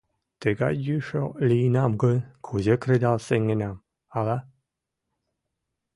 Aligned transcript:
Тыгай 0.41 0.73
йӱшӧ 0.85 1.21
лийынам 1.47 1.91
гын, 2.01 2.17
кузе 2.45 2.75
кредал 2.83 3.17
сеҥенам 3.27 3.77
ала? 4.17 4.37